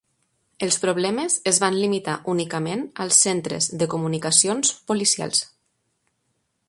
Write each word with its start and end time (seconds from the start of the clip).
Els 0.67 0.77
problemes 0.85 1.35
es 1.51 1.59
van 1.63 1.77
limitar 1.81 2.15
únicament 2.33 2.81
als 3.05 3.19
centres 3.27 3.69
de 3.83 3.89
comunicacions 3.95 4.73
policials. 4.93 5.45